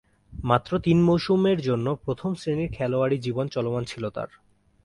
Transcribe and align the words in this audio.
মাত্র 0.43 0.71
তিন 0.79 0.97
মৌসুমের 1.03 1.59
জন্যে 1.61 1.91
প্রথম-শ্রেণীর 2.05 2.73
খেলোয়াড়ী 2.73 3.17
জীবন 3.17 3.45
চলমান 3.47 3.83
ছিল 3.83 4.03
তার। 4.09 4.29